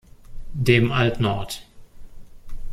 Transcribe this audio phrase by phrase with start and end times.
[0.55, 1.61] Dem altnord.